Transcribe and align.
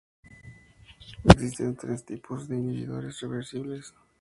Existen 1.25 1.75
tres 1.75 2.03
tipos 2.03 2.47
de 2.49 2.55
inhibidores 2.55 3.19
reversibles. 3.19 3.93